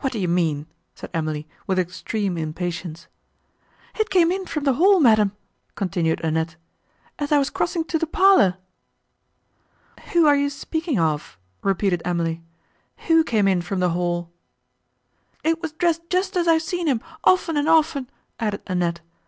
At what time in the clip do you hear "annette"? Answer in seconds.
6.24-6.56, 18.66-19.02